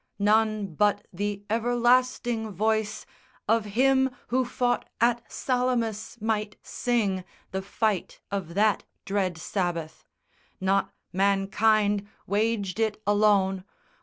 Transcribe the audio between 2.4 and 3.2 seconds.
voice